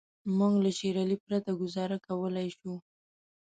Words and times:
موږ 0.37 0.53
له 0.63 0.71
شېر 0.77 0.95
علي 1.03 1.17
پرته 1.25 1.51
ګوزاره 1.61 1.97
کولای 2.07 2.47
شو. 2.57 2.73